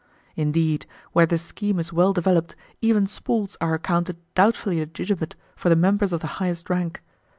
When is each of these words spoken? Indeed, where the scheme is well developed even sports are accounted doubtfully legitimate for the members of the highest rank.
Indeed, 0.35 0.87
where 1.11 1.27
the 1.27 1.37
scheme 1.37 1.77
is 1.77 1.93
well 1.93 2.11
developed 2.11 2.55
even 2.81 3.05
sports 3.05 3.55
are 3.61 3.75
accounted 3.75 4.17
doubtfully 4.33 4.79
legitimate 4.79 5.35
for 5.55 5.69
the 5.69 5.75
members 5.75 6.11
of 6.11 6.21
the 6.21 6.25
highest 6.41 6.71
rank. 6.71 7.03